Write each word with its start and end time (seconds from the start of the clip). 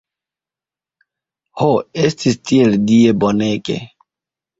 Ho, 1.61 1.67
estis 2.05 2.39
tiel 2.53 2.73
Die 2.93 2.97
bonege! 3.25 3.77